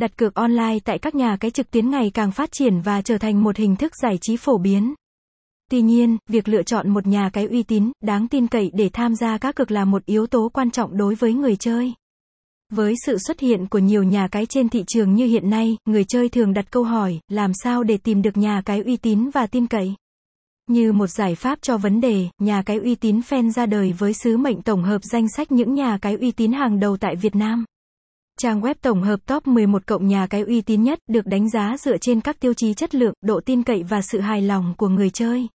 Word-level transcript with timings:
Đặt 0.00 0.16
cược 0.16 0.34
online 0.34 0.78
tại 0.84 0.98
các 0.98 1.14
nhà 1.14 1.36
cái 1.40 1.50
trực 1.50 1.70
tuyến 1.70 1.90
ngày 1.90 2.10
càng 2.14 2.32
phát 2.32 2.52
triển 2.52 2.80
và 2.80 3.02
trở 3.02 3.18
thành 3.18 3.44
một 3.44 3.56
hình 3.56 3.76
thức 3.76 3.92
giải 4.02 4.18
trí 4.20 4.36
phổ 4.36 4.58
biến. 4.58 4.94
Tuy 5.70 5.82
nhiên, 5.82 6.16
việc 6.28 6.48
lựa 6.48 6.62
chọn 6.62 6.88
một 6.88 7.06
nhà 7.06 7.30
cái 7.32 7.46
uy 7.46 7.62
tín, 7.62 7.92
đáng 8.00 8.28
tin 8.28 8.46
cậy 8.46 8.70
để 8.74 8.90
tham 8.92 9.14
gia 9.14 9.38
các 9.38 9.54
cược 9.54 9.70
là 9.70 9.84
một 9.84 10.04
yếu 10.06 10.26
tố 10.26 10.50
quan 10.52 10.70
trọng 10.70 10.96
đối 10.96 11.14
với 11.14 11.32
người 11.32 11.56
chơi. 11.56 11.94
Với 12.72 12.94
sự 13.06 13.18
xuất 13.18 13.40
hiện 13.40 13.66
của 13.66 13.78
nhiều 13.78 14.02
nhà 14.02 14.28
cái 14.28 14.46
trên 14.46 14.68
thị 14.68 14.84
trường 14.86 15.14
như 15.14 15.26
hiện 15.26 15.50
nay, 15.50 15.76
người 15.84 16.04
chơi 16.04 16.28
thường 16.28 16.54
đặt 16.54 16.70
câu 16.70 16.82
hỏi, 16.82 17.20
làm 17.28 17.52
sao 17.64 17.82
để 17.82 17.96
tìm 17.96 18.22
được 18.22 18.36
nhà 18.36 18.62
cái 18.64 18.82
uy 18.82 18.96
tín 18.96 19.30
và 19.30 19.46
tin 19.46 19.66
cậy? 19.66 19.94
Như 20.68 20.92
một 20.92 21.06
giải 21.06 21.34
pháp 21.34 21.58
cho 21.62 21.76
vấn 21.76 22.00
đề, 22.00 22.28
nhà 22.38 22.62
cái 22.66 22.76
uy 22.76 22.94
tín 22.94 23.20
fan 23.20 23.50
ra 23.50 23.66
đời 23.66 23.94
với 23.98 24.12
sứ 24.12 24.36
mệnh 24.36 24.62
tổng 24.62 24.82
hợp 24.82 25.00
danh 25.02 25.26
sách 25.36 25.52
những 25.52 25.74
nhà 25.74 25.98
cái 26.02 26.14
uy 26.14 26.30
tín 26.30 26.52
hàng 26.52 26.80
đầu 26.80 26.96
tại 26.96 27.16
Việt 27.16 27.34
Nam. 27.34 27.64
Trang 28.38 28.60
web 28.60 28.74
tổng 28.82 29.02
hợp 29.02 29.20
top 29.26 29.46
11 29.46 29.86
cộng 29.86 30.06
nhà 30.06 30.26
cái 30.26 30.40
uy 30.40 30.60
tín 30.60 30.82
nhất 30.82 30.98
được 31.08 31.26
đánh 31.26 31.50
giá 31.50 31.76
dựa 31.78 31.96
trên 31.98 32.20
các 32.20 32.40
tiêu 32.40 32.54
chí 32.54 32.74
chất 32.74 32.94
lượng, 32.94 33.14
độ 33.24 33.40
tin 33.40 33.62
cậy 33.62 33.82
và 33.82 34.02
sự 34.02 34.20
hài 34.20 34.42
lòng 34.42 34.74
của 34.76 34.88
người 34.88 35.10
chơi. 35.10 35.48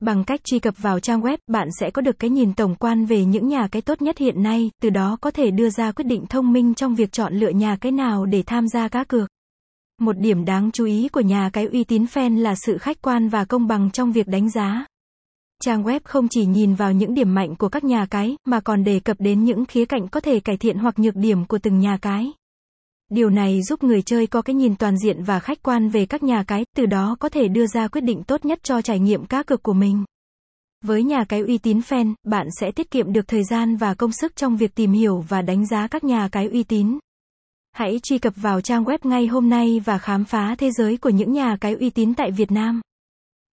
Bằng 0.00 0.24
cách 0.24 0.44
truy 0.44 0.58
cập 0.58 0.74
vào 0.78 1.00
trang 1.00 1.20
web, 1.20 1.36
bạn 1.46 1.68
sẽ 1.80 1.90
có 1.90 2.02
được 2.02 2.18
cái 2.18 2.30
nhìn 2.30 2.54
tổng 2.54 2.74
quan 2.74 3.04
về 3.04 3.24
những 3.24 3.48
nhà 3.48 3.68
cái 3.72 3.82
tốt 3.82 4.02
nhất 4.02 4.18
hiện 4.18 4.42
nay, 4.42 4.70
từ 4.82 4.90
đó 4.90 5.16
có 5.20 5.30
thể 5.30 5.50
đưa 5.50 5.70
ra 5.70 5.92
quyết 5.92 6.04
định 6.04 6.26
thông 6.26 6.52
minh 6.52 6.74
trong 6.74 6.94
việc 6.94 7.12
chọn 7.12 7.34
lựa 7.34 7.48
nhà 7.48 7.76
cái 7.80 7.92
nào 7.92 8.26
để 8.26 8.42
tham 8.46 8.68
gia 8.68 8.88
cá 8.88 9.04
cược. 9.04 9.28
Một 10.02 10.18
điểm 10.18 10.44
đáng 10.44 10.70
chú 10.72 10.84
ý 10.84 11.08
của 11.08 11.20
nhà 11.20 11.50
cái 11.52 11.66
uy 11.66 11.84
tín 11.84 12.04
fan 12.04 12.38
là 12.38 12.54
sự 12.54 12.78
khách 12.78 13.02
quan 13.02 13.28
và 13.28 13.44
công 13.44 13.66
bằng 13.66 13.90
trong 13.90 14.12
việc 14.12 14.28
đánh 14.28 14.50
giá. 14.50 14.86
Trang 15.64 15.82
web 15.82 16.00
không 16.04 16.28
chỉ 16.30 16.46
nhìn 16.46 16.74
vào 16.74 16.92
những 16.92 17.14
điểm 17.14 17.34
mạnh 17.34 17.54
của 17.56 17.68
các 17.68 17.84
nhà 17.84 18.06
cái, 18.10 18.36
mà 18.44 18.60
còn 18.60 18.84
đề 18.84 19.00
cập 19.00 19.16
đến 19.20 19.44
những 19.44 19.64
khía 19.66 19.84
cạnh 19.84 20.08
có 20.08 20.20
thể 20.20 20.40
cải 20.40 20.56
thiện 20.56 20.78
hoặc 20.78 20.98
nhược 20.98 21.16
điểm 21.16 21.44
của 21.44 21.58
từng 21.58 21.78
nhà 21.78 21.98
cái. 22.02 22.32
Điều 23.10 23.30
này 23.30 23.62
giúp 23.62 23.84
người 23.84 24.02
chơi 24.02 24.26
có 24.26 24.42
cái 24.42 24.54
nhìn 24.54 24.76
toàn 24.76 24.98
diện 24.98 25.22
và 25.22 25.40
khách 25.40 25.62
quan 25.62 25.88
về 25.88 26.06
các 26.06 26.22
nhà 26.22 26.44
cái, 26.46 26.64
từ 26.76 26.86
đó 26.86 27.16
có 27.20 27.28
thể 27.28 27.48
đưa 27.48 27.66
ra 27.66 27.88
quyết 27.88 28.04
định 28.04 28.22
tốt 28.22 28.44
nhất 28.44 28.58
cho 28.62 28.82
trải 28.82 28.98
nghiệm 28.98 29.26
cá 29.26 29.42
cược 29.42 29.62
của 29.62 29.74
mình. 29.74 30.04
Với 30.84 31.02
nhà 31.02 31.24
cái 31.28 31.40
uy 31.40 31.58
tín 31.58 31.78
fan, 31.78 32.14
bạn 32.24 32.46
sẽ 32.60 32.70
tiết 32.70 32.90
kiệm 32.90 33.12
được 33.12 33.28
thời 33.28 33.44
gian 33.44 33.76
và 33.76 33.94
công 33.94 34.12
sức 34.12 34.36
trong 34.36 34.56
việc 34.56 34.74
tìm 34.74 34.92
hiểu 34.92 35.24
và 35.28 35.42
đánh 35.42 35.66
giá 35.66 35.88
các 35.88 36.04
nhà 36.04 36.28
cái 36.32 36.46
uy 36.46 36.62
tín. 36.62 36.98
Hãy 37.76 37.98
truy 38.02 38.18
cập 38.18 38.32
vào 38.36 38.60
trang 38.60 38.84
web 38.84 38.98
ngay 39.02 39.26
hôm 39.26 39.48
nay 39.48 39.80
và 39.84 39.98
khám 39.98 40.24
phá 40.24 40.54
thế 40.58 40.70
giới 40.70 40.96
của 40.96 41.10
những 41.10 41.32
nhà 41.32 41.56
cái 41.60 41.74
uy 41.74 41.90
tín 41.90 42.14
tại 42.14 42.30
Việt 42.30 42.52
Nam. 42.52 42.80